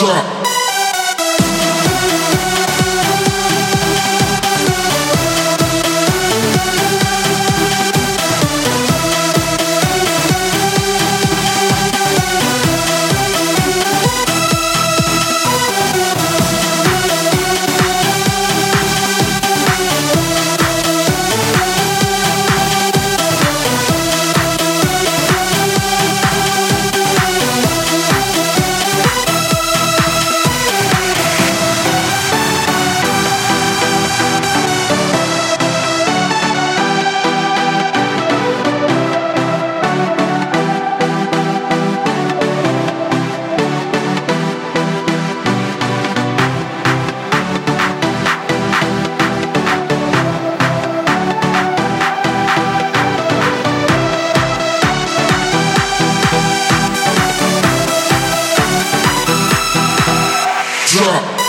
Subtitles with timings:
[0.00, 0.59] drop.
[61.00, 61.39] Drop.